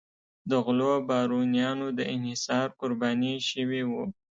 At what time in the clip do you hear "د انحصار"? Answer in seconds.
1.97-2.67